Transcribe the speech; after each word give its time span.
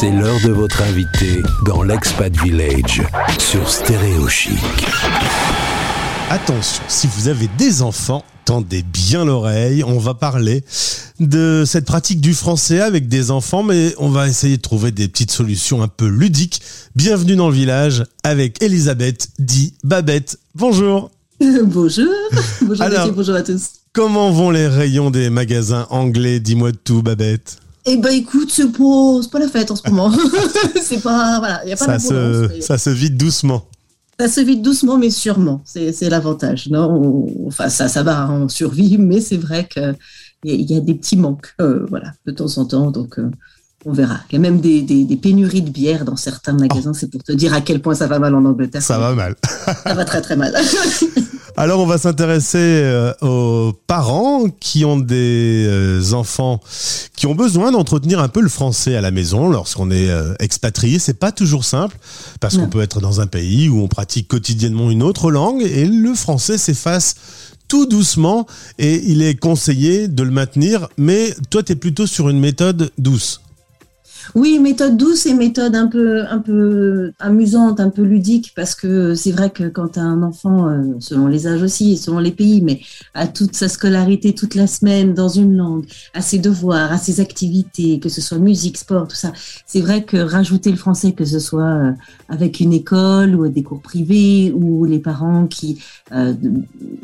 C'est 0.00 0.10
l'heure 0.10 0.40
de 0.42 0.50
votre 0.50 0.80
invité 0.80 1.42
dans 1.66 1.82
l'Expat 1.82 2.34
Village 2.42 3.02
sur 3.38 3.68
Stéréo 3.68 4.28
Chic. 4.28 4.56
Attention, 6.30 6.82
si 6.88 7.06
vous 7.06 7.28
avez 7.28 7.50
des 7.58 7.82
enfants, 7.82 8.24
tendez 8.46 8.82
bien 8.82 9.26
l'oreille. 9.26 9.84
On 9.84 9.98
va 9.98 10.14
parler 10.14 10.64
de 11.18 11.64
cette 11.66 11.84
pratique 11.84 12.22
du 12.22 12.32
français 12.32 12.80
avec 12.80 13.08
des 13.08 13.30
enfants, 13.30 13.62
mais 13.62 13.94
on 13.98 14.08
va 14.08 14.26
essayer 14.26 14.56
de 14.56 14.62
trouver 14.62 14.90
des 14.90 15.06
petites 15.06 15.32
solutions 15.32 15.82
un 15.82 15.88
peu 15.88 16.06
ludiques. 16.06 16.62
Bienvenue 16.96 17.36
dans 17.36 17.50
le 17.50 17.54
village 17.54 18.02
avec 18.22 18.62
Elisabeth, 18.62 19.28
dit 19.38 19.74
Babette. 19.84 20.38
Bonjour. 20.54 21.10
bonjour. 21.40 22.08
Bonjour, 22.62 22.82
Alors, 22.82 23.12
bonjour 23.12 23.34
à 23.34 23.42
tous. 23.42 23.72
Comment 23.92 24.30
vont 24.30 24.50
les 24.50 24.66
rayons 24.66 25.10
des 25.10 25.28
magasins 25.28 25.86
anglais? 25.90 26.40
Dis-moi 26.40 26.70
tout, 26.72 27.02
Babette. 27.02 27.58
Eh 27.86 27.96
ben 27.96 28.10
écoute, 28.10 28.50
c'est 28.52 28.70
pas, 28.70 29.38
la 29.38 29.48
fête 29.48 29.70
en 29.70 29.76
ce 29.76 29.88
moment. 29.88 30.12
c'est 30.82 31.02
pas, 31.02 31.38
voilà, 31.38 31.64
y 31.66 31.72
a 31.72 31.76
pas 31.76 31.86
ça, 31.86 31.98
se, 31.98 32.48
mais 32.48 32.60
ça 32.60 32.76
se 32.78 32.90
vide 32.90 33.16
doucement. 33.16 33.64
ça 34.18 34.28
se 34.28 34.40
vide 34.42 34.60
doucement, 34.62 34.98
mais 34.98 35.10
sûrement. 35.10 35.62
C'est, 35.64 35.92
l'avantage, 36.08 36.68
non? 36.68 36.90
On- 36.90 37.46
Enfin, 37.48 37.68
ça, 37.68 37.88
ça 37.88 38.02
va, 38.02 38.30
on 38.30 38.48
survit, 38.48 38.98
mais 38.98 39.20
c'est 39.20 39.36
vrai 39.38 39.66
que 39.74 39.94
il 40.44 40.50
y, 40.50 40.54
a- 40.54 40.56
il 40.56 40.70
y 40.70 40.76
a 40.76 40.80
des 40.80 40.94
petits 40.94 41.16
manques, 41.16 41.54
euh, 41.60 41.84
voilà, 41.88 42.12
de 42.26 42.32
temps 42.32 42.58
en 42.58 42.64
temps. 42.66 42.90
Donc, 42.90 43.18
euh, 43.18 43.30
on 43.86 43.92
verra. 43.92 44.20
Il 44.30 44.34
y 44.34 44.36
a 44.36 44.40
même 44.40 44.60
des, 44.60 44.82
des, 44.82 45.04
des 45.04 45.16
pénuries 45.16 45.62
de 45.62 45.70
bière 45.70 46.04
dans 46.04 46.16
certains 46.16 46.52
magasins. 46.52 46.92
C'est 46.92 47.10
pour 47.10 47.22
te 47.22 47.32
dire 47.32 47.54
à 47.54 47.60
quel 47.60 47.80
point 47.80 47.94
ça 47.94 48.06
va 48.06 48.18
mal 48.18 48.34
en 48.34 48.44
Angleterre. 48.44 48.82
Ça 48.82 48.98
va 48.98 49.14
mal. 49.14 49.36
Ça 49.84 49.94
va 49.94 50.04
très 50.04 50.20
très 50.20 50.36
mal. 50.36 50.54
Alors 51.56 51.80
on 51.80 51.86
va 51.86 51.98
s'intéresser 51.98 52.58
euh, 52.58 53.12
aux 53.22 53.72
parents 53.86 54.48
qui 54.60 54.84
ont 54.84 54.98
des 54.98 55.66
euh, 55.68 56.12
enfants 56.12 56.60
qui 57.16 57.26
ont 57.26 57.34
besoin 57.34 57.72
d'entretenir 57.72 58.20
un 58.20 58.28
peu 58.28 58.40
le 58.40 58.48
français 58.48 58.96
à 58.96 59.00
la 59.00 59.10
maison 59.10 59.50
lorsqu'on 59.50 59.90
est 59.90 60.10
euh, 60.10 60.34
expatrié. 60.38 60.98
C'est 60.98 61.18
pas 61.18 61.32
toujours 61.32 61.64
simple 61.64 61.98
parce 62.40 62.56
qu'on 62.56 62.68
peut 62.68 62.80
être 62.80 63.00
dans 63.00 63.20
un 63.20 63.26
pays 63.26 63.68
où 63.68 63.82
on 63.82 63.88
pratique 63.88 64.28
quotidiennement 64.28 64.90
une 64.90 65.02
autre 65.02 65.30
langue 65.30 65.62
et 65.62 65.86
le 65.86 66.14
français 66.14 66.56
s'efface 66.56 67.14
tout 67.68 67.86
doucement 67.86 68.46
et 68.78 69.02
il 69.06 69.22
est 69.22 69.36
conseillé 69.36 70.08
de 70.08 70.22
le 70.22 70.30
maintenir. 70.30 70.88
Mais 70.96 71.34
toi, 71.50 71.62
tu 71.62 71.72
es 71.72 71.76
plutôt 71.76 72.06
sur 72.06 72.28
une 72.28 72.40
méthode 72.40 72.90
douce. 72.98 73.40
Oui, 74.36 74.60
méthode 74.60 74.96
douce 74.96 75.26
et 75.26 75.34
méthode 75.34 75.74
un 75.74 75.88
peu, 75.88 76.24
un 76.28 76.38
peu 76.38 77.12
amusante, 77.18 77.80
un 77.80 77.90
peu 77.90 78.02
ludique, 78.02 78.52
parce 78.54 78.76
que 78.76 79.14
c'est 79.14 79.32
vrai 79.32 79.50
que 79.50 79.64
quand 79.68 79.98
un 79.98 80.22
enfant, 80.22 80.68
euh, 80.68 80.94
selon 81.00 81.26
les 81.26 81.48
âges 81.48 81.62
aussi, 81.62 81.96
selon 81.96 82.20
les 82.20 82.30
pays, 82.30 82.62
mais 82.62 82.80
a 83.14 83.26
toute 83.26 83.56
sa 83.56 83.68
scolarité 83.68 84.32
toute 84.34 84.54
la 84.54 84.68
semaine 84.68 85.14
dans 85.14 85.28
une 85.28 85.56
langue, 85.56 85.84
à 86.14 86.20
ses 86.20 86.38
devoirs, 86.38 86.92
à 86.92 86.98
ses 86.98 87.20
activités, 87.20 87.98
que 87.98 88.08
ce 88.08 88.20
soit 88.20 88.38
musique, 88.38 88.76
sport, 88.76 89.08
tout 89.08 89.16
ça, 89.16 89.32
c'est 89.66 89.80
vrai 89.80 90.04
que 90.04 90.16
rajouter 90.16 90.70
le 90.70 90.76
français, 90.76 91.12
que 91.12 91.24
ce 91.24 91.40
soit 91.40 91.62
euh, 91.64 91.92
avec 92.28 92.60
une 92.60 92.72
école 92.72 93.34
ou 93.34 93.48
des 93.48 93.64
cours 93.64 93.82
privés 93.82 94.52
ou 94.54 94.84
les 94.84 95.00
parents 95.00 95.46
qui 95.48 95.82
euh, 96.12 96.34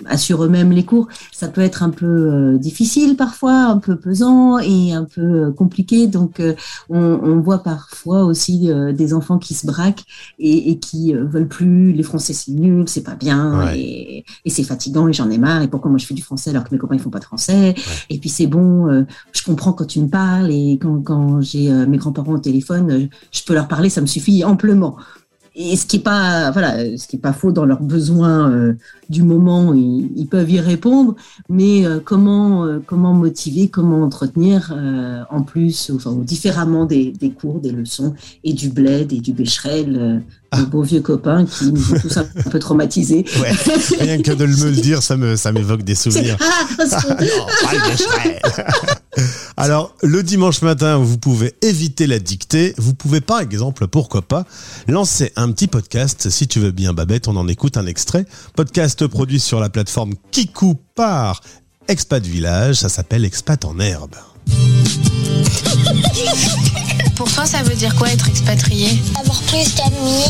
assurent 0.07 0.45
eux-mêmes 0.45 0.71
les 0.71 0.85
cours, 0.85 1.09
ça 1.33 1.49
peut 1.49 1.61
être 1.61 1.83
un 1.83 1.91
peu 1.91 2.57
difficile 2.61 3.17
parfois, 3.17 3.65
un 3.65 3.79
peu 3.79 3.97
pesant 3.97 4.59
et 4.59 4.93
un 4.93 5.05
peu 5.05 5.51
compliqué. 5.53 6.07
Donc, 6.07 6.41
on, 6.89 7.16
on 7.22 7.41
voit 7.41 7.62
parfois 7.62 8.25
aussi 8.25 8.70
euh, 8.70 8.92
des 8.92 9.14
enfants 9.14 9.39
qui 9.39 9.55
se 9.55 9.67
braquent 9.67 10.05
et, 10.39 10.70
et 10.70 10.78
qui 10.78 11.14
euh, 11.14 11.25
veulent 11.25 11.48
plus. 11.48 11.92
Les 11.92 12.03
Français, 12.03 12.33
c'est 12.33 12.53
nul, 12.53 12.89
c'est 12.89 13.03
pas 13.03 13.14
bien 13.14 13.67
Ouais. 13.67 13.78
et, 13.81 14.25
et 14.45 14.50
c'est 14.50 14.62
fatigant 14.64 15.09
et 15.09 15.12
j'en 15.12 15.31
ai 15.31 15.39
marre. 15.39 15.62
Et 15.62 15.69
pourquoi 15.69 15.91
moi 15.91 15.98
je 15.98 16.06
fais 16.06 16.14
du 16.14 16.22
français 16.22 16.50
alors 16.50 16.64
que 16.64 16.70
mes 16.72 16.78
copains 16.78 16.94
ils 16.97 17.00
font 17.00 17.11
pas 17.11 17.19
de 17.20 17.25
français 17.25 17.75
Et 18.11 18.19
puis 18.19 18.28
c'est 18.28 18.47
bon, 18.47 18.89
euh, 18.89 19.05
je 19.33 19.42
comprends 19.42 19.72
quand 19.72 19.87
tu 19.87 20.00
me 20.00 20.09
parles 20.09 20.50
et 20.50 20.78
quand, 20.81 21.00
quand 21.03 21.41
j'ai 21.41 21.70
mes 21.87 21.97
grands-parents 21.98 22.33
au 22.34 22.39
téléphone, 22.39 23.09
je 23.33 23.41
peux 23.44 23.55
leur 23.55 23.69
parler, 23.69 23.91
ça 23.91 24.00
me 24.00 24.06
suffit 24.06 24.44
amplement. 24.44 24.97
Et 25.59 25.75
ce 25.77 25.87
qui 25.87 25.97
est 25.97 26.01
pas, 26.01 26.51
voilà, 26.51 26.77
ce 26.99 27.09
qui 27.09 27.17
est 27.17 27.19
pas 27.19 27.33
faux 27.33 27.51
dans 27.51 27.65
leurs 27.65 27.81
besoins 27.81 28.51
euh, 28.51 28.75
du 29.09 29.23
moment, 29.23 29.72
ils, 29.72 30.11
ils 30.15 30.27
peuvent 30.27 30.50
y 30.50 30.61
répondre. 30.61 31.17
Mais 31.49 31.87
euh, 31.87 31.99
comment, 32.05 32.67
euh, 32.67 32.78
comment 32.87 33.15
motiver, 33.15 33.69
comment 33.69 34.03
entretenir 34.03 34.75
en 35.31 35.43
plus, 35.43 35.91
enfin 35.94 36.12
différemment 36.12 36.84
des, 36.84 37.11
des 37.12 37.31
cours, 37.31 37.61
des 37.61 37.71
leçons 37.72 38.15
et 38.44 38.53
du 38.53 38.69
bled 38.69 39.12
et 39.15 39.21
du 39.21 39.33
bécherel, 39.33 40.22
Ah. 40.53 40.61
nos 40.61 40.67
beaux 40.67 40.83
vieux 40.83 41.00
copains 41.00 41.44
qui 41.44 41.73
nous 41.73 41.93
ont 41.94 41.99
tous 42.00 42.17
un 42.19 42.25
peu 42.50 42.59
traumatisés. 42.61 43.25
Ouais. 43.41 43.50
Rien 43.99 44.23
que 44.23 44.33
de 44.33 44.44
le 44.44 44.56
me 44.56 44.71
le 44.71 44.77
dire, 44.77 45.03
ça 45.03 45.17
me 45.17 45.34
ça 45.37 45.50
m'évoque 45.53 45.83
des 45.83 45.94
souvenirs. 45.97 46.37
Ah, 46.41 46.84
c'est- 46.87 47.17
Alors, 49.59 49.94
le 50.03 50.22
dimanche 50.22 50.61
matin, 50.61 50.99
vous 50.99 51.17
pouvez 51.17 51.55
éviter 51.62 52.06
la 52.06 52.19
dictée. 52.19 52.75
Vous 52.77 52.93
pouvez, 52.93 53.22
par 53.22 53.41
exemple, 53.41 53.87
pourquoi 53.87 54.21
pas, 54.21 54.44
lancer 54.87 55.33
un 55.37 55.50
petit 55.50 55.67
podcast. 55.67 56.28
Si 56.28 56.47
tu 56.47 56.61
veux 56.61 56.72
bien, 56.72 56.93
Babette, 56.93 57.27
on 57.27 57.37
en 57.37 57.49
écoute 57.49 57.78
un 57.78 57.87
extrait. 57.87 58.27
Podcast 58.55 59.06
produit 59.06 59.41
sur 59.41 59.59
la 59.59 59.71
plateforme 59.71 60.12
Kiku 60.31 60.75
par 60.94 61.41
Expat 61.89 62.22
Village. 62.22 62.77
Ça 62.77 62.91
s'appelle 62.91 63.25
Expat 63.25 63.65
en 63.65 63.78
herbe. 63.81 64.17
Pour 67.15 67.33
toi, 67.33 67.47
ça 67.47 67.62
veut 67.62 67.75
dire 67.75 67.94
quoi 67.94 68.11
être 68.11 68.28
expatrié? 68.28 69.00
Avoir 69.19 69.41
plus 69.44 69.75
d'amis, 69.75 70.25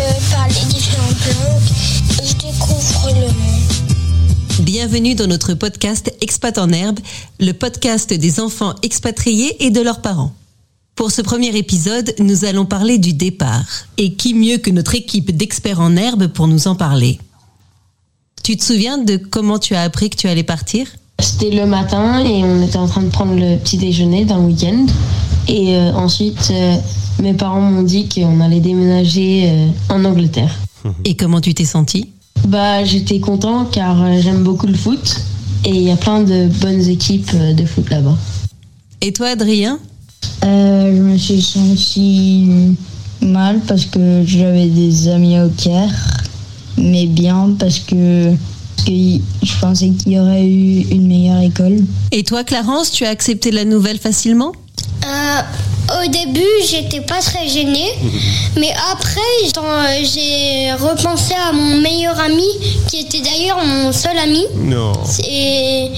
euh, 0.00 0.12
parler 0.32 0.54
différentes 0.70 1.26
langues 1.26 1.39
Bienvenue 4.82 5.14
dans 5.14 5.26
notre 5.26 5.52
podcast 5.52 6.10
Expat 6.22 6.56
en 6.56 6.70
herbe, 6.70 7.00
le 7.38 7.52
podcast 7.52 8.14
des 8.14 8.40
enfants 8.40 8.74
expatriés 8.82 9.54
et 9.62 9.70
de 9.70 9.82
leurs 9.82 10.00
parents. 10.00 10.32
Pour 10.96 11.10
ce 11.10 11.20
premier 11.20 11.54
épisode, 11.54 12.14
nous 12.18 12.46
allons 12.46 12.64
parler 12.64 12.96
du 12.96 13.12
départ. 13.12 13.66
Et 13.98 14.14
qui 14.14 14.32
mieux 14.32 14.56
que 14.56 14.70
notre 14.70 14.94
équipe 14.94 15.36
d'experts 15.36 15.80
en 15.80 15.96
herbe 15.96 16.28
pour 16.28 16.48
nous 16.48 16.66
en 16.66 16.76
parler? 16.76 17.18
Tu 18.42 18.56
te 18.56 18.64
souviens 18.64 18.96
de 18.96 19.18
comment 19.18 19.58
tu 19.58 19.74
as 19.74 19.82
appris 19.82 20.08
que 20.08 20.16
tu 20.16 20.28
allais 20.28 20.44
partir? 20.44 20.86
C'était 21.18 21.50
le 21.50 21.66
matin 21.66 22.24
et 22.24 22.42
on 22.42 22.62
était 22.62 22.78
en 22.78 22.86
train 22.86 23.02
de 23.02 23.10
prendre 23.10 23.34
le 23.34 23.58
petit 23.58 23.76
déjeuner 23.76 24.24
d'un 24.24 24.40
week-end. 24.40 24.86
Et 25.46 25.76
euh, 25.76 25.92
ensuite, 25.92 26.48
euh, 26.52 26.76
mes 27.20 27.34
parents 27.34 27.60
m'ont 27.60 27.82
dit 27.82 28.08
qu'on 28.08 28.40
allait 28.40 28.60
déménager 28.60 29.44
euh, 29.46 29.66
en 29.90 30.06
Angleterre. 30.06 30.58
Et 31.04 31.16
comment 31.16 31.42
tu 31.42 31.52
t'es 31.52 31.66
senti 31.66 32.08
Bah, 32.46 32.84
j'étais 32.84 33.20
content 33.20 33.64
car 33.66 34.02
euh, 34.02 34.20
j'aime 34.20 34.42
beaucoup 34.42 34.66
le 34.66 34.74
foot 34.74 35.20
et 35.64 35.70
il 35.70 35.82
y 35.82 35.90
a 35.90 35.96
plein 35.96 36.22
de 36.22 36.48
bonnes 36.60 36.88
équipes 36.88 37.30
euh, 37.34 37.52
de 37.52 37.64
foot 37.64 37.88
là-bas. 37.90 38.16
Et 39.00 39.12
toi, 39.12 39.28
Adrien? 39.28 39.78
Euh, 40.44 40.96
je 40.96 41.02
me 41.02 41.16
suis 41.16 41.42
senti 41.42 42.76
mal 43.20 43.60
parce 43.66 43.84
que 43.84 44.22
j'avais 44.24 44.66
des 44.66 45.08
amis 45.08 45.38
au 45.38 45.48
Caire, 45.50 45.92
mais 46.76 47.06
bien 47.06 47.54
parce 47.58 47.78
que, 47.78 48.30
parce 48.76 48.88
que 48.88 48.92
je 48.92 49.60
pensais 49.60 49.90
qu'il 49.90 50.12
y 50.12 50.18
aurait 50.18 50.46
eu 50.46 50.86
une 50.90 51.06
meilleure 51.06 51.40
école. 51.40 51.84
Et 52.10 52.24
toi, 52.24 52.42
Clarence, 52.44 52.90
tu 52.90 53.04
as 53.04 53.10
accepté 53.10 53.50
la 53.50 53.64
nouvelle 53.64 53.98
facilement? 53.98 54.52
Euh, 55.04 55.40
au 56.02 56.08
début, 56.08 56.46
j'étais 56.68 57.00
pas 57.00 57.20
très 57.20 57.48
gênée, 57.48 57.92
mais 58.56 58.72
après, 58.92 59.20
quand, 59.54 59.62
euh, 59.64 60.04
j'ai 60.04 60.72
repensé 60.72 61.34
à 61.34 61.52
mon 61.52 61.78
meilleur 61.78 62.18
ami, 62.18 62.46
qui 62.88 63.00
était 63.00 63.20
d'ailleurs 63.20 63.64
mon 63.64 63.92
seul 63.92 64.16
ami. 64.18 64.44
Non. 64.56 64.92
Et 65.28 65.90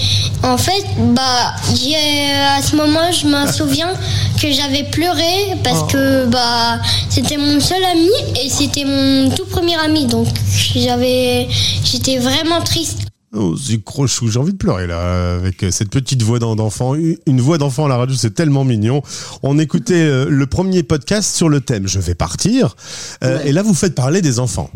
en 0.42 0.56
fait, 0.56 0.84
bah, 0.98 1.54
à 2.56 2.62
ce 2.62 2.76
moment, 2.76 3.10
je 3.12 3.26
me 3.26 3.52
souviens 3.52 3.92
que 4.40 4.50
j'avais 4.50 4.84
pleuré 4.84 5.56
parce 5.62 5.90
que 5.92 6.26
bah, 6.26 6.78
c'était 7.08 7.36
mon 7.36 7.60
seul 7.60 7.84
ami 7.84 8.10
et 8.42 8.48
c'était 8.48 8.84
mon 8.84 9.30
tout 9.30 9.46
premier 9.46 9.76
ami, 9.76 10.06
donc 10.06 10.26
j'avais, 10.74 11.48
j'étais 11.84 12.18
vraiment 12.18 12.60
triste. 12.62 13.11
Oh, 13.34 13.56
c'est 13.56 13.82
crochou, 13.82 14.28
j'ai 14.28 14.38
envie 14.38 14.52
de 14.52 14.58
pleurer 14.58 14.86
là, 14.86 15.36
avec 15.36 15.64
cette 15.70 15.88
petite 15.88 16.22
voix 16.22 16.38
d'en- 16.38 16.54
d'enfant. 16.54 16.94
Une 16.94 17.40
voix 17.40 17.56
d'enfant 17.56 17.86
à 17.86 17.88
la 17.88 17.96
radio, 17.96 18.14
c'est 18.14 18.34
tellement 18.34 18.64
mignon. 18.64 19.00
On 19.42 19.58
écoutait 19.58 19.94
euh, 19.94 20.26
le 20.28 20.46
premier 20.46 20.82
podcast 20.82 21.34
sur 21.34 21.48
le 21.48 21.60
thème 21.62 21.88
Je 21.88 21.98
vais 21.98 22.14
partir. 22.14 22.76
Euh, 23.24 23.38
Ouais. 23.38 23.48
Et 23.48 23.52
là, 23.52 23.62
vous 23.62 23.72
faites 23.72 23.94
parler 23.94 24.20
des 24.20 24.38
enfants. 24.38 24.70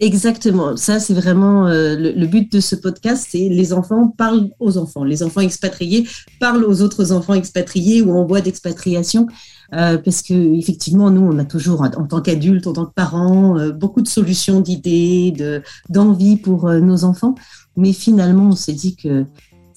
Exactement. 0.00 0.76
Ça, 0.76 0.98
c'est 0.98 1.14
vraiment 1.14 1.68
euh, 1.68 1.94
le, 1.96 2.10
le 2.12 2.26
but 2.26 2.50
de 2.50 2.58
ce 2.58 2.74
podcast, 2.74 3.28
c'est 3.30 3.48
les 3.48 3.72
enfants 3.72 4.08
parlent 4.08 4.48
aux 4.58 4.76
enfants. 4.76 5.04
Les 5.04 5.22
enfants 5.22 5.40
expatriés 5.40 6.06
parlent 6.40 6.64
aux 6.64 6.82
autres 6.82 7.12
enfants 7.12 7.34
expatriés 7.34 8.02
ou 8.02 8.12
en 8.12 8.26
voie 8.26 8.40
d'expatriation. 8.40 9.28
Euh, 9.72 9.98
parce 9.98 10.22
que 10.22 10.34
effectivement, 10.34 11.10
nous, 11.10 11.22
on 11.22 11.38
a 11.38 11.44
toujours, 11.44 11.82
en 11.82 12.06
tant 12.06 12.20
qu'adultes, 12.20 12.66
en 12.66 12.72
tant 12.72 12.86
que 12.86 12.92
parents, 12.92 13.58
euh, 13.58 13.72
beaucoup 13.72 14.02
de 14.02 14.08
solutions, 14.08 14.60
d'idées, 14.60 15.32
de 15.32 15.62
d'envie 15.88 16.36
pour 16.36 16.68
euh, 16.68 16.80
nos 16.80 17.04
enfants. 17.04 17.34
Mais 17.76 17.92
finalement, 17.92 18.48
on 18.48 18.56
s'est 18.56 18.72
dit 18.72 18.96
que 18.96 19.26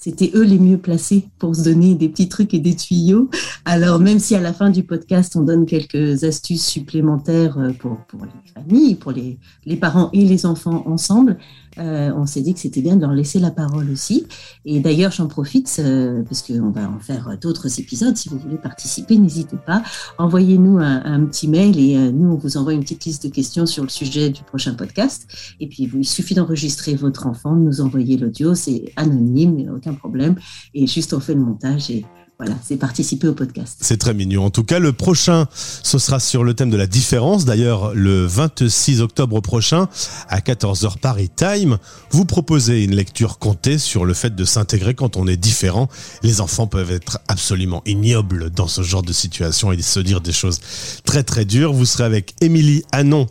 c'était 0.08 0.30
eux 0.34 0.42
les 0.42 0.58
mieux 0.58 0.78
placés 0.78 1.28
pour 1.38 1.54
se 1.54 1.62
donner 1.62 1.94
des 1.94 2.08
petits 2.08 2.30
trucs 2.30 2.54
et 2.54 2.60
des 2.60 2.74
tuyaux. 2.74 3.28
Alors, 3.66 3.98
même 3.98 4.18
si 4.18 4.34
à 4.34 4.40
la 4.40 4.54
fin 4.54 4.70
du 4.70 4.82
podcast, 4.82 5.36
on 5.36 5.42
donne 5.42 5.66
quelques 5.66 6.24
astuces 6.24 6.64
supplémentaires 6.64 7.58
euh, 7.58 7.72
pour, 7.74 7.98
pour 8.08 8.24
les 8.24 8.52
familles, 8.54 8.94
pour 8.94 9.12
les, 9.12 9.38
les 9.66 9.76
parents 9.76 10.08
et 10.14 10.24
les 10.24 10.46
enfants 10.46 10.82
ensemble, 10.86 11.36
euh, 11.76 12.10
on 12.16 12.24
s'est 12.24 12.40
dit 12.40 12.54
que 12.54 12.60
c'était 12.60 12.80
bien 12.80 12.96
de 12.96 13.02
leur 13.02 13.12
laisser 13.12 13.38
la 13.38 13.50
parole 13.50 13.90
aussi. 13.90 14.26
Et 14.64 14.80
d'ailleurs, 14.80 15.12
j'en 15.12 15.26
profite, 15.26 15.70
euh, 15.78 16.22
parce 16.22 16.40
qu'on 16.40 16.70
va 16.70 16.88
en 16.88 16.98
faire 17.00 17.36
d'autres 17.38 17.78
épisodes. 17.78 18.16
Si 18.16 18.30
vous 18.30 18.38
voulez 18.38 18.56
participer, 18.56 19.18
n'hésitez 19.18 19.58
pas. 19.66 19.82
Envoyez-nous 20.16 20.78
un, 20.78 21.26
petit 21.26 21.48
mail 21.48 21.78
et 21.78 22.10
nous, 22.12 22.32
on 22.32 22.36
vous 22.36 22.56
envoie 22.56 22.72
une 22.72 22.80
petite 22.80 23.04
liste 23.04 23.26
de 23.26 23.32
questions 23.32 23.66
sur 23.66 23.82
le 23.82 23.90
sujet 23.90 24.30
du 24.30 24.42
prochain 24.42 24.72
podcast. 24.72 25.26
Et 25.60 25.68
puis, 25.68 25.90
il 25.92 26.06
suffit 26.06 26.34
d'enregistrer 26.34 26.94
votre 26.94 27.26
enfant, 27.26 27.54
de 27.54 27.60
nous 27.60 27.80
envoyer 27.82 28.16
l'audio. 28.16 28.54
C'est 28.54 28.92
anonyme, 28.96 29.70
aucun 29.76 29.94
problème. 29.98 30.36
Et 30.74 30.86
juste, 30.86 31.12
on 31.12 31.20
fait 31.20 31.34
le 31.34 31.40
montage 31.40 31.90
et 31.90 32.04
voilà, 32.40 32.54
c'est 32.62 32.76
participer 32.76 33.26
au 33.26 33.32
podcast. 33.32 33.78
C'est 33.80 33.96
très 33.96 34.14
mignon. 34.14 34.44
En 34.44 34.50
tout 34.50 34.62
cas, 34.62 34.78
le 34.78 34.92
prochain, 34.92 35.48
ce 35.52 35.98
sera 35.98 36.20
sur 36.20 36.44
le 36.44 36.54
thème 36.54 36.70
de 36.70 36.76
la 36.76 36.86
différence. 36.86 37.44
D'ailleurs, 37.44 37.92
le 37.94 38.26
26 38.26 39.00
octobre 39.00 39.40
prochain, 39.40 39.88
à 40.28 40.38
14h 40.38 40.98
Paris 40.98 41.30
Time, 41.34 41.78
vous 42.12 42.24
proposez 42.24 42.84
une 42.84 42.94
lecture 42.94 43.40
comptée 43.40 43.76
sur 43.76 44.04
le 44.04 44.14
fait 44.14 44.36
de 44.36 44.44
s'intégrer 44.44 44.94
quand 44.94 45.16
on 45.16 45.26
est 45.26 45.36
différent. 45.36 45.88
Les 46.22 46.40
enfants 46.40 46.68
peuvent 46.68 46.92
être 46.92 47.18
absolument 47.26 47.82
ignobles 47.86 48.50
dans 48.50 48.68
ce 48.68 48.82
genre 48.82 49.02
de 49.02 49.12
situation 49.12 49.72
et 49.72 49.82
se 49.82 49.98
dire 49.98 50.20
des 50.20 50.32
choses 50.32 50.60
très 51.04 51.24
très 51.24 51.44
dures. 51.44 51.72
Vous 51.72 51.86
serez 51.86 52.04
avec 52.04 52.36
Émilie 52.40 52.84
Anon, 52.92 53.26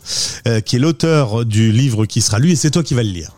euh, 0.50 0.60
qui 0.60 0.76
est 0.76 0.80
l'auteur 0.80 1.46
du 1.46 1.72
livre 1.72 2.06
qui 2.06 2.20
sera 2.20 2.40
lu 2.40 2.52
et 2.52 2.58
c'est 2.58 2.72
toi 2.72 2.84
qui 2.84 2.94
vas 2.94 3.04
le 3.04 3.12
lire. 3.12 3.32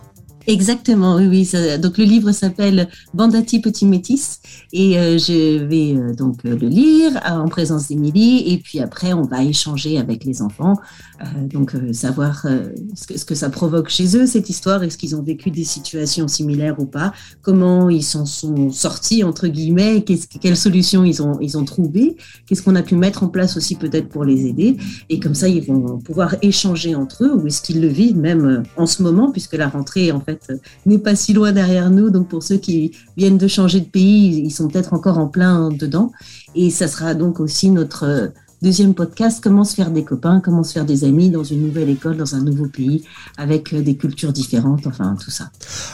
Exactement, 0.50 1.18
oui, 1.18 1.48
donc 1.80 2.00
le 2.00 2.06
livre 2.06 2.31
s'appelle 2.31 2.90
Bandati 3.13 3.60
Petit 3.60 3.86
Métis 3.86 4.40
et 4.74 4.98
euh, 4.98 5.19
je 5.19 5.63
vais 5.63 5.96
euh, 5.96 6.16
donc 6.16 6.44
le 6.44 6.56
lire 6.56 7.22
en 7.24 7.48
présence 7.48 7.90
d'Émilie 7.90 8.51
et 8.51 8.57
puis 8.57 8.80
après 8.80 9.13
on 9.13 9.22
va 9.22 9.44
échanger 9.44 10.00
avec 10.00 10.24
les 10.24 10.42
enfants, 10.42 10.74
euh, 11.22 11.25
donc 11.46 11.74
savoir 11.92 12.48
ce 12.96 13.25
que, 13.25 13.36
ça 13.36 13.51
provoque 13.51 13.90
chez 13.90 14.18
eux 14.18 14.25
cette 14.25 14.50
histoire, 14.50 14.81
est-ce 14.81 14.98
qu'ils 14.98 15.16
ont 15.16 15.22
vécu 15.22 15.51
des 15.51 15.63
situations 15.63 16.28
similaires 16.28 16.80
ou 16.80 16.86
pas, 16.88 17.13
comment 17.44 17.92
ils 17.92 18.01
s'en 18.01 18.25
sont 18.25 18.72
sortis 18.72 19.24
entre 19.24 19.50
guillemets, 19.50 20.01
qu'est-ce, 20.01 20.25
quelles 20.42 20.57
solutions 20.57 21.04
ils 21.04 21.22
ont 21.22 21.40
ils 21.42 21.60
ont 21.60 21.63
trouvé, 21.63 22.18
qu'est-ce 22.48 22.63
qu'on 22.63 22.75
a 22.75 22.81
pu 22.81 22.96
mettre 22.96 23.22
en 23.22 23.28
place 23.28 23.56
aussi 23.56 23.75
peut-être 23.75 24.10
pour 24.10 24.24
les 24.24 24.48
aider 24.48 24.78
et 25.10 25.19
comme 25.19 25.36
ça 25.36 25.48
ils 25.48 25.63
vont 25.63 26.00
pouvoir 26.00 26.34
échanger 26.42 26.96
entre 26.96 27.25
eux 27.25 27.36
ou 27.36 27.46
est-ce 27.46 27.62
qu'ils 27.62 27.81
le 27.81 27.88
vivent 27.88 28.18
même 28.18 28.63
en 28.78 28.88
ce 28.88 29.04
moment 29.04 29.31
puisque 29.31 29.54
la 29.54 29.69
rentrée 29.69 30.12
en 30.12 30.19
fait 30.19 30.38
n'est 30.86 30.97
pas 31.00 31.15
si 31.15 31.33
loin 31.33 31.51
derrière 31.51 31.89
nous. 31.89 32.09
Donc 32.09 32.27
pour 32.27 32.44
ceux 32.44 32.57
qui 32.57 32.91
viennent 33.18 33.38
de 33.38 33.47
changer 33.47 33.80
de 33.80 33.86
pays, 33.86 34.41
ils 34.45 34.51
sont 34.51 34.68
peut-être 34.68 34.94
encore 34.94 35.18
en 35.18 35.27
plein 35.27 35.69
dedans. 35.69 36.12
Et 36.56 36.69
ça 36.69 36.88
sera 36.88 37.13
donc 37.13 37.39
aussi 37.39 37.69
notre 37.69 38.03
euh, 38.03 38.27
deuxième 38.62 38.94
podcast, 38.94 39.39
comment 39.41 39.63
se 39.63 39.75
faire 39.75 39.91
des 39.91 40.03
copains, 40.03 40.41
comment 40.44 40.63
se 40.63 40.74
faire 40.74 40.86
des 40.86 41.03
amis 41.03 41.30
dans 41.30 41.44
une 41.44 41.62
nouvelle 41.62 41.89
école, 41.89 42.18
dans 42.18 42.36
un 42.36 42.41
nouveau 42.41 42.68
pays, 42.68 43.03
avec 43.38 43.74
euh, 43.74 43.81
des 43.81 43.95
cultures 43.95 44.33
différentes, 44.33 44.86
enfin 44.88 45.15
tout 45.24 45.31
ça. 45.31 45.50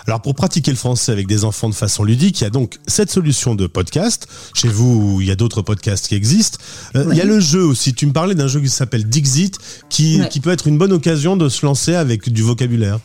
Alors 0.08 0.22
pour 0.22 0.34
pratiquer 0.36 0.72
le 0.72 0.78
français 0.78 1.12
avec 1.12 1.28
des 1.28 1.44
enfants 1.44 1.70
de 1.70 1.76
façon 1.76 2.04
ludique, 2.04 2.42
il 2.42 2.44
y 2.44 2.48
a 2.48 2.50
donc 2.50 2.80
cette 2.88 3.12
solution 3.12 3.56
de 3.56 3.68
podcast. 3.68 4.28
Chez 4.54 4.68
vous, 4.68 5.20
il 5.22 5.28
y 5.28 5.32
a 5.32 5.36
d'autres 5.36 5.62
podcasts 5.62 6.08
qui 6.08 6.16
existent. 6.16 6.58
Euh, 6.96 7.06
il 7.12 7.18
y 7.18 7.22
a 7.22 7.26
le 7.26 7.40
jeu 7.40 7.64
aussi. 7.64 7.94
Tu 7.94 8.08
me 8.08 8.14
parlais 8.14 8.36
d'un 8.36 8.48
jeu 8.48 8.60
qui 8.60 8.70
s'appelle 8.70 9.08
Dixit, 9.08 9.58
qui, 9.90 10.22
qui 10.30 10.40
peut 10.40 10.52
être 10.52 10.68
une 10.68 10.78
bonne 10.78 10.94
occasion 10.94 11.38
de 11.38 11.50
se 11.50 11.66
lancer 11.66 11.96
avec 11.96 12.30
du 12.32 12.42
vocabulaire. 12.42 13.00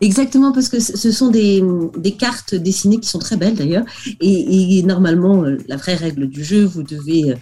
Exactement, 0.00 0.52
parce 0.52 0.68
que 0.68 0.78
ce 0.78 1.10
sont 1.10 1.28
des, 1.28 1.62
des, 1.96 2.12
cartes 2.12 2.54
dessinées 2.54 3.00
qui 3.00 3.08
sont 3.08 3.18
très 3.18 3.36
belles 3.36 3.56
d'ailleurs. 3.56 3.84
Et, 4.20 4.78
et, 4.78 4.82
normalement, 4.84 5.44
euh, 5.44 5.58
la 5.66 5.76
vraie 5.76 5.96
règle 5.96 6.28
du 6.28 6.44
jeu, 6.44 6.64
vous 6.64 6.84
devez 6.84 7.32
euh, 7.32 7.34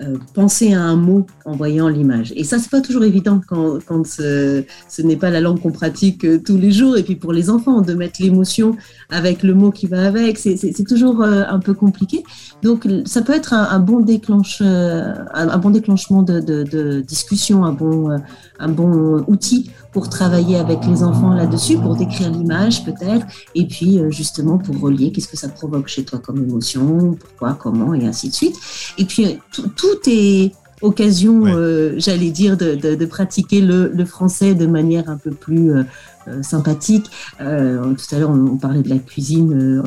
euh, 0.00 0.16
penser 0.34 0.74
à 0.74 0.82
un 0.82 0.96
mot 0.96 1.24
en 1.44 1.52
voyant 1.52 1.86
l'image. 1.86 2.32
Et 2.34 2.42
ça, 2.42 2.58
c'est 2.58 2.70
pas 2.70 2.80
toujours 2.80 3.04
évident 3.04 3.40
quand, 3.46 3.78
quand 3.86 4.04
ce, 4.04 4.64
ce 4.88 5.02
n'est 5.02 5.14
pas 5.14 5.30
la 5.30 5.40
langue 5.40 5.60
qu'on 5.60 5.70
pratique 5.70 6.24
euh, 6.24 6.40
tous 6.44 6.58
les 6.58 6.72
jours. 6.72 6.96
Et 6.96 7.04
puis 7.04 7.14
pour 7.14 7.32
les 7.32 7.48
enfants, 7.48 7.80
de 7.80 7.94
mettre 7.94 8.20
l'émotion 8.20 8.76
avec 9.08 9.44
le 9.44 9.54
mot 9.54 9.70
qui 9.70 9.86
va 9.86 10.04
avec, 10.04 10.36
c'est 10.36 10.84
toujours 10.88 11.22
un 11.22 11.60
peu 11.60 11.74
compliqué. 11.74 12.24
Donc 12.62 12.88
ça 13.04 13.22
peut 13.22 13.34
être 13.34 13.52
un, 13.52 13.68
un 13.70 13.78
bon 13.78 14.00
déclenche, 14.00 14.60
un, 14.62 15.26
un, 15.32 15.58
bon 15.58 15.70
déclenchement 15.70 16.24
de, 16.24 16.40
de, 16.40 16.64
de, 16.64 17.00
discussion, 17.00 17.64
un 17.64 17.72
bon, 17.72 18.18
un 18.58 18.68
bon 18.68 19.24
outil 19.28 19.70
pour 19.94 20.10
travailler 20.10 20.56
avec 20.56 20.84
les 20.84 21.02
enfants 21.02 21.32
là-dessus, 21.32 21.78
pour 21.78 21.96
décrire 21.96 22.30
l'image 22.30 22.84
peut-être, 22.84 23.26
et 23.54 23.66
puis 23.66 24.00
justement 24.10 24.58
pour 24.58 24.78
relier 24.78 25.10
qu'est-ce 25.12 25.28
que 25.28 25.36
ça 25.38 25.48
provoque 25.48 25.88
chez 25.88 26.04
toi 26.04 26.18
comme 26.18 26.42
émotion, 26.42 27.16
pourquoi, 27.18 27.54
comment, 27.54 27.94
et 27.94 28.04
ainsi 28.06 28.28
de 28.28 28.34
suite. 28.34 28.56
Et 28.98 29.06
puis 29.06 29.38
tout, 29.52 29.68
tout 29.68 29.98
est 30.06 30.52
occasion, 30.84 31.42
ouais. 31.42 31.52
euh, 31.52 31.94
j'allais 31.98 32.30
dire, 32.30 32.56
de, 32.56 32.74
de, 32.74 32.94
de 32.94 33.06
pratiquer 33.06 33.60
le, 33.60 33.88
le, 33.88 34.04
français 34.04 34.54
de 34.54 34.66
manière 34.66 35.08
un 35.08 35.16
peu 35.16 35.30
plus 35.30 35.72
euh, 35.72 35.82
euh 36.28 36.42
sympathique. 36.42 37.06
Euh, 37.40 37.94
tout 37.94 38.14
à 38.14 38.18
l'heure, 38.18 38.30
on, 38.30 38.52
on, 38.52 38.56
parlait 38.56 38.82
de 38.82 38.88
la 38.90 38.98
cuisine. 38.98 39.82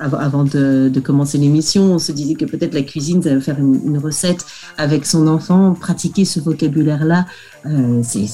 Euh, 0.00 0.10
avant 0.18 0.44
de, 0.44 0.90
de 0.92 1.00
commencer 1.00 1.38
l'émission, 1.38 1.84
on 1.84 1.98
se 1.98 2.12
disait 2.12 2.34
que 2.34 2.44
peut-être 2.44 2.74
la 2.74 2.82
cuisine, 2.82 3.22
faire 3.40 3.58
une, 3.58 3.80
une, 3.86 3.98
recette 3.98 4.44
avec 4.76 5.06
son 5.06 5.28
enfant, 5.28 5.74
pratiquer 5.74 6.24
ce 6.24 6.40
vocabulaire-là, 6.40 7.26
c'est 8.02 8.26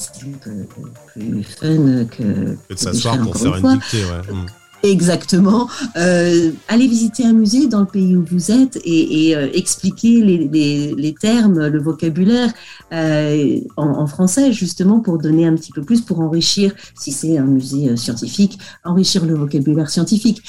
plus 1.13 1.43
fun 1.43 2.05
que, 2.05 2.55
que 2.67 2.73
de 2.73 2.75
s'asseoir 2.75 3.21
pour 3.21 3.37
faire 3.37 3.55
une 3.57 3.73
dictée. 3.73 4.03
Ouais. 4.05 4.35
Exactement. 4.83 5.69
Euh, 5.95 6.51
allez 6.67 6.87
visiter 6.87 7.23
un 7.25 7.33
musée 7.33 7.67
dans 7.67 7.81
le 7.81 7.85
pays 7.85 8.15
où 8.15 8.25
vous 8.25 8.51
êtes 8.51 8.77
et, 8.83 9.27
et 9.27 9.35
euh, 9.35 9.47
expliquer 9.53 10.21
les, 10.21 11.15
termes, 11.19 11.67
le 11.67 11.79
vocabulaire 11.79 12.51
euh, 12.91 13.59
en, 13.77 14.07
français, 14.07 14.51
justement 14.51 14.99
pour 14.99 15.19
donner 15.19 15.45
un 15.45 15.55
petit 15.55 15.71
peu 15.71 15.83
plus, 15.83 16.01
pour 16.01 16.19
enrichir, 16.19 16.73
si 16.95 17.11
c'est 17.11 17.37
un 17.37 17.45
musée 17.45 17.89
euh, 17.89 17.95
scientifique, 17.95 18.57
enrichir 18.83 19.25
le 19.25 19.35
vocabulaire 19.35 19.89
scientifique. 19.89 20.41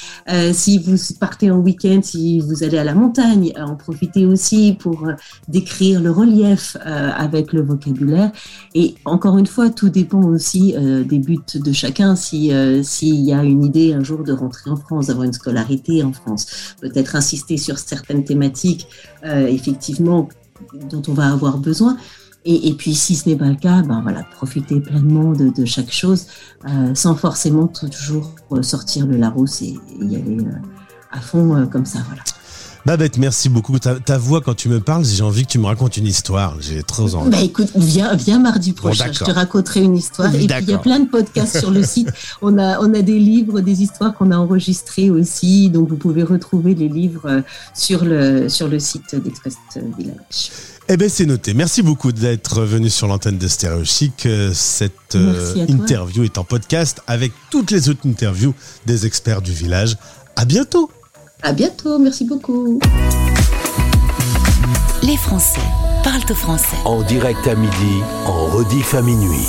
Si 0.53 0.79
vous 0.79 0.95
partez 1.19 1.51
en 1.51 1.59
week-end, 1.59 1.99
si 2.01 2.39
vous 2.39 2.63
allez 2.63 2.77
à 2.77 2.83
la 2.83 2.95
montagne, 2.95 3.53
en 3.57 3.75
profitez 3.75 4.25
aussi 4.25 4.75
pour 4.79 5.07
décrire 5.47 6.01
le 6.01 6.11
relief 6.11 6.77
avec 6.83 7.53
le 7.53 7.61
vocabulaire. 7.61 8.31
Et 8.73 8.95
encore 9.05 9.37
une 9.37 9.47
fois, 9.47 9.69
tout 9.69 9.89
dépend 9.89 10.23
aussi 10.23 10.73
des 10.73 11.19
buts 11.19 11.39
de 11.53 11.71
chacun. 11.71 12.15
Si 12.15 12.51
s'il 12.83 13.21
y 13.21 13.33
a 13.33 13.43
une 13.43 13.63
idée 13.63 13.93
un 13.93 14.03
jour 14.03 14.22
de 14.23 14.33
rentrer 14.33 14.69
en 14.69 14.75
France, 14.75 15.07
d'avoir 15.07 15.25
une 15.25 15.33
scolarité 15.33 16.03
en 16.03 16.13
France, 16.13 16.75
peut-être 16.81 17.15
insister 17.15 17.57
sur 17.57 17.77
certaines 17.77 18.23
thématiques, 18.23 18.87
euh, 19.25 19.47
effectivement, 19.47 20.29
dont 20.89 21.01
on 21.07 21.13
va 21.13 21.31
avoir 21.31 21.57
besoin. 21.57 21.97
Et, 22.45 22.73
puis, 22.73 22.93
si 22.93 23.15
ce 23.15 23.29
n'est 23.29 23.37
pas 23.37 23.47
le 23.47 23.55
cas, 23.55 23.83
ben 23.83 24.01
voilà, 24.01 24.23
profiter 24.23 24.81
pleinement 24.81 25.31
de, 25.31 25.63
chaque 25.63 25.91
chose, 25.91 26.25
euh, 26.67 26.93
sans 26.93 27.15
forcément 27.15 27.67
toujours 27.67 28.35
sortir 28.61 29.07
le 29.07 29.15
Larousse 29.15 29.61
et, 29.61 29.67
et 30.01 30.05
y 30.05 30.15
aller 30.17 30.39
euh, 30.39 30.51
à 31.13 31.21
fond 31.21 31.55
euh, 31.55 31.65
comme 31.67 31.85
ça, 31.85 31.99
voilà. 32.07 32.23
Babette, 32.85 33.17
merci 33.17 33.47
beaucoup. 33.47 33.79
Ta, 33.79 33.95
ta 33.95 34.17
voix, 34.17 34.41
quand 34.41 34.55
tu 34.55 34.67
me 34.67 34.81
parles, 34.81 35.05
j'ai 35.05 35.23
envie 35.23 35.43
que 35.43 35.51
tu 35.51 35.59
me 35.59 35.65
racontes 35.65 35.95
une 35.95 36.05
histoire. 36.05 36.57
J'ai 36.59 36.83
trop 36.83 37.15
envie. 37.15 37.29
Bah 37.29 37.41
écoute, 37.41 37.69
viens, 37.75 38.13
viens 38.15 38.39
mardi 38.39 38.73
prochain. 38.73 39.07
Bon, 39.07 39.13
je 39.13 39.23
te 39.23 39.31
raconterai 39.31 39.83
une 39.83 39.95
histoire. 39.95 40.33
Et 40.35 40.37
puis 40.37 40.47
il 40.61 40.69
y 40.69 40.73
a 40.73 40.77
plein 40.77 40.99
de 40.99 41.09
podcasts 41.09 41.59
sur 41.59 41.71
le 41.71 41.83
site. 41.83 42.09
On 42.41 42.57
a, 42.57 42.79
on 42.79 42.93
a 42.93 43.01
des 43.01 43.19
livres, 43.19 43.61
des 43.61 43.83
histoires 43.83 44.13
qu'on 44.13 44.31
a 44.31 44.37
enregistrées 44.37 45.09
aussi. 45.09 45.69
Donc 45.69 45.87
vous 45.87 45.95
pouvez 45.95 46.23
retrouver 46.23 46.75
les 46.75 46.89
livres 46.89 47.43
sur 47.73 48.03
le, 48.03 48.49
sur 48.49 48.67
le 48.67 48.79
site 48.79 49.15
d'Express 49.15 49.55
Village. 49.97 50.51
Eh 50.89 50.97
bien, 50.97 51.07
c'est 51.07 51.25
noté. 51.25 51.53
Merci 51.53 51.81
beaucoup 51.81 52.11
d'être 52.11 52.61
venu 52.63 52.89
sur 52.89 53.07
l'antenne 53.07 53.37
de 53.37 53.47
Stéréo 53.47 53.85
Chic. 53.85 54.27
Cette 54.53 55.15
euh, 55.15 55.65
interview 55.69 56.23
est 56.23 56.37
en 56.37 56.43
podcast 56.43 57.01
avec 57.07 57.31
toutes 57.49 57.71
les 57.71 57.87
autres 57.87 58.05
interviews 58.05 58.53
des 58.85 59.05
experts 59.05 59.41
du 59.41 59.53
village. 59.53 59.95
À 60.35 60.43
bientôt. 60.43 60.89
À 61.45 61.51
bientôt, 61.51 61.99
merci 61.99 62.23
beaucoup. 62.23 62.79
Les 65.01 65.17
Français 65.17 65.59
parlent 66.01 66.23
au 66.29 66.35
français. 66.35 66.77
En 66.85 67.01
direct 67.01 67.45
à 67.47 67.55
midi, 67.55 68.01
en 68.25 68.45
rediff 68.45 68.93
à 68.93 69.01
minuit. 69.01 69.45